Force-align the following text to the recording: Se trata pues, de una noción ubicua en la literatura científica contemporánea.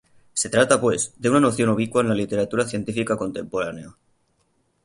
Se 0.33 0.49
trata 0.49 0.81
pues, 0.81 1.13
de 1.17 1.29
una 1.29 1.39
noción 1.39 1.69
ubicua 1.69 2.01
en 2.01 2.09
la 2.09 2.15
literatura 2.15 2.65
científica 2.67 3.15
contemporánea. 3.15 3.95